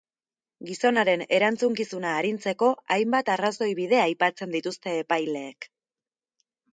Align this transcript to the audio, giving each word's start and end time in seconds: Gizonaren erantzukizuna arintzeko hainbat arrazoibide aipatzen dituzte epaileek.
Gizonaren 0.67 1.23
erantzukizuna 1.37 2.13
arintzeko 2.21 2.69
hainbat 2.95 3.29
arrazoibide 3.33 3.99
aipatzen 4.07 4.57
dituzte 4.57 4.95
epaileek. 5.03 5.69